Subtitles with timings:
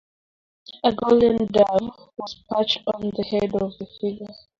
[0.89, 4.33] A golden dove was perched on the head of the figure.